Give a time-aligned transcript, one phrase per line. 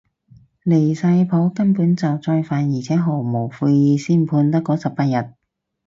[0.63, 5.35] 離晒譜，根本就再犯而且毫無悔意，先判得嗰十八日